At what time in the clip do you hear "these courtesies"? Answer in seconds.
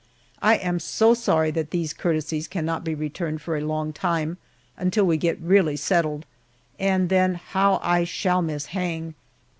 1.69-2.47